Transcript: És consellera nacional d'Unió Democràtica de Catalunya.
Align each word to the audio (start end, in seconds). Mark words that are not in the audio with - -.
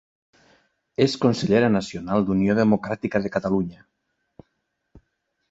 És 1.05 1.17
consellera 1.25 1.69
nacional 1.75 2.25
d'Unió 2.31 2.57
Democràtica 2.61 3.23
de 3.27 3.33
Catalunya. 3.37 3.87